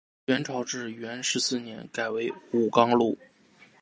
[0.25, 3.19] 元朝至元十四年改为武冈路。